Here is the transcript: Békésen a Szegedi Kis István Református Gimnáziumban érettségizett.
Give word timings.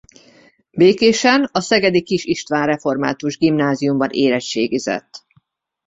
Békésen 0.71 1.49
a 1.51 1.59
Szegedi 1.59 2.03
Kis 2.03 2.25
István 2.25 2.65
Református 2.65 3.37
Gimnáziumban 3.37 4.09
érettségizett. 4.09 5.25